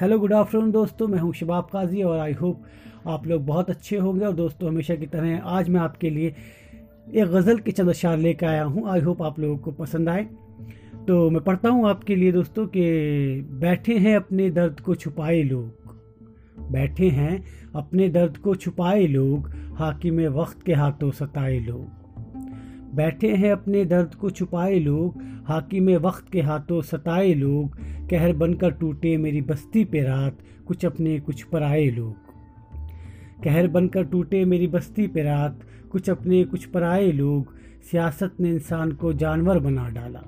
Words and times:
Hello 0.00 0.18
good 0.18 0.32
afternoon 0.32 0.70
दोस्तों। 0.70 1.06
मैं 1.08 1.18
हूँ 1.18 1.32
शबाब 1.34 1.64
काजी 1.64 2.02
और 2.02 2.18
आई 2.18 2.32
होप 2.32 2.62
आप 3.06 3.26
लोग 3.26 3.44
बहुत 3.46 3.70
अच्छे 3.70 3.96
होंगे 3.96 4.24
और 4.24 4.32
दोस्तों, 4.34 4.68
हमेशा 4.68 4.94
की 4.94 5.06
तरह 5.06 5.42
आज 5.44 5.68
मैं 5.68 5.80
आपके 5.80 6.10
लिए 6.10 6.34
एक 7.14 7.24
गज़ल 7.24 7.58
के 7.58 7.72
चंद 7.72 7.88
अशार 7.88 8.16
लेकर 8.18 8.46
आया 8.46 8.62
हूँ। 8.64 8.88
आई 8.90 9.00
होप 9.00 9.22
आप 9.22 9.40
लोगों 9.40 9.56
को 9.56 9.72
पसंद 9.72 10.08
आए। 10.08 10.24
तो 11.08 11.30
मैं 11.30 11.44
पढ़ता 11.44 11.68
हूँ 11.68 11.88
आपके 11.88 12.16
लिए 12.16 12.32
दोस्तों 12.32 12.66
कि 12.66 12.80
बैठे 13.60 13.98
हैं 13.98 14.16
अपने 14.16 14.50
दर्द 14.50 14.80
को 14.80 14.94
छुपाए 14.94 15.42
लोग। 15.42 16.70
बैठे 16.72 17.08
हैं 17.10 17.44
अपने 17.74 18.08
दर्द 18.08 18.36
को 18.36 18.54
छुपाए 18.54 19.06
लोग, 19.06 19.50
हाकिम 19.76 20.20
वक्त 20.20 20.62
के 20.62 20.72
हाथों 20.72 21.10
सताए 21.10 21.58
लोग। 21.58 21.99
बैठे 22.94 23.34
हैं 23.34 23.52
अपने 23.52 23.84
दर्द 23.84 24.14
को 24.14 24.30
छुपाए 24.30 24.78
लोग, 24.78 25.22
हाकिम 25.46 25.90
वक्त 25.90 26.32
के 26.32 26.40
हाथों 26.40 26.82
सताए 26.82 27.34
लोग, 27.34 27.78
कहर 28.10 28.32
बनकर 28.32 28.70
टूटे 28.70 29.16
मेरी 29.16 29.40
बस्ती 29.40 29.84
पे 29.84 30.02
रात, 30.02 30.38
कुछ 30.66 30.86
अपने 30.86 31.20
कुछ 31.20 31.42
पर 31.42 31.62
आए 31.62 31.90
लोग। 31.90 32.14
कहर 33.44 33.68
बनकर 33.68 34.04
टूटे 34.04 34.44
मेरी 34.44 34.66
बस्ती 34.66 35.06
पे 35.06 35.22
रात, 35.22 35.60
कुछ 35.92 36.10
अपने 36.10 36.44
कुछ 36.44 36.64
पर 36.64 36.82
आए 36.82 37.12
लोग, 37.12 37.54
सियासत 37.90 38.34
ने 38.40 38.50
इंसान 38.50 38.92
को 38.92 39.12
जानवर 39.12 39.58
बना 39.58 39.88
डाला। 39.88 40.22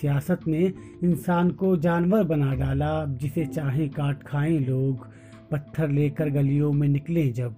सियासत 0.00 0.40
ने 0.46 0.72
इंसान 1.04 1.50
को 1.50 1.76
जानवर 1.76 2.24
बना 2.24 2.54
डाला 2.54 3.04
जिसे 3.04 3.46
चाहे 3.46 3.88
काट 3.88 4.22
खाएँ 4.22 4.58
लोग, 4.58 5.08
पत्थर 5.50 5.88
लेकर 5.88 6.30
गलियों 6.30 6.72
में 6.72 6.88
निकले 6.88 7.28
जब। 7.28 7.54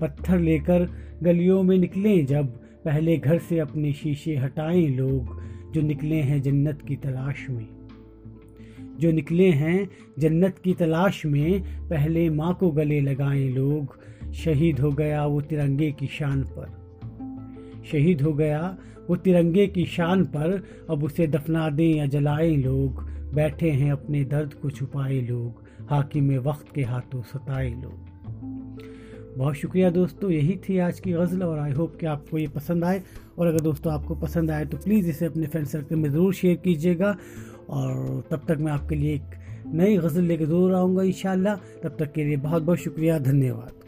पत्थर 0.00 0.38
लेकर 0.38 0.88
गलियों 1.22 1.62
में 1.62 1.78
निकले 1.78 2.22
जब 2.22 2.63
पहले 2.84 3.16
घर 3.16 3.38
से 3.38 3.58
अपने 3.58 3.92
शीशे 3.92 4.36
हटाएँ 4.36 4.88
लोग 4.88 5.42
जो 5.72 5.82
निकले 5.82 6.16
हैं 6.16 6.42
जन्नत 6.42 6.82
की 6.88 6.96
तलाश 6.96 7.46
में। 7.50 7.66
जो 8.98 9.12
निकले 9.12 9.50
हैं 9.50 9.90
जन्नत 10.18 10.58
की 10.58 10.74
तलाश 10.74 11.26
में, 11.26 11.62
पहले 11.88 12.30
माँ 12.30 12.54
को 12.54 12.70
गले 12.70 13.00
लगाएँ 13.00 13.48
लोग, 13.48 13.98
शहीद 14.32 14.80
हो 14.80 14.90
गया 14.90 15.26
वो 15.26 15.40
तिरंगे 15.40 15.92
की 15.92 16.06
शान 16.06 16.42
पर। 16.42 16.84
शहीद 17.86 18.22
हो 18.22 18.32
गया 18.32 18.78
वो 19.10 19.16
तिरंगे 19.16 19.66
की 19.66 19.84
शान 19.84 20.24
पर, 20.24 20.64
अब 20.90 21.04
उसे 21.04 21.26
दफना 21.26 21.70
दें 21.70 21.94
या 21.94 22.06
जलाएँ 22.06 22.56
लोग, 22.56 23.10
बैठे 23.34 23.70
हैं 23.70 23.92
अपने 23.92 24.24
दर्द 24.24 24.54
को 24.54 24.70
छुपाए 24.70 25.20
लोग, 25.20 25.64
हाकिम 25.90 26.36
वक्त 26.36 26.74
के 26.74 26.82
हाथों 26.82 27.22
सताए 27.22 27.70
लोग। 27.70 28.13
बहुत 29.36 29.54
शुक्रिया 29.56 29.90
दोस्तों, 29.90 30.30
यही 30.30 30.56
थी 30.68 30.78
आज 30.78 30.98
की 31.00 31.12
गज़ल 31.12 31.42
और 31.42 31.58
आई 31.58 31.72
होप 31.72 31.96
कि 32.00 32.06
आपको 32.06 32.38
ये 32.38 32.48
पसंद 32.48 32.84
आए। 32.84 33.02
और 33.38 33.46
अगर 33.46 33.60
दोस्तों 33.60 33.92
आपको 33.92 34.14
पसंद 34.16 34.50
आए 34.50 34.64
तो 34.64 34.76
प्लीज़ 34.78 35.08
इसे 35.10 35.26
अपने 35.26 35.46
फ्रेंड 35.46 35.66
सर्कल 35.66 35.96
में 35.96 36.10
ज़रूर 36.10 36.34
शेयर 36.34 36.56
कीजिएगा। 36.64 37.16
और 37.70 38.22
तब 38.30 38.44
तक 38.48 38.58
मैं 38.60 38.72
आपके 38.72 38.94
लिए 38.94 39.14
एक 39.14 39.34
नई 39.74 39.96
गज़ल 39.98 40.22
लेकर 40.22 40.44
ज़रूर 40.44 40.74
आऊँगा 40.74 41.02
इन 41.02 41.54
तब 41.82 41.96
तक 41.98 42.12
के 42.12 42.24
लिए 42.24 42.36
बहुत 42.38 42.62
बहुत 42.62 42.78
शुक्रिया, 42.78 43.18
धन्यवाद। 43.20 43.83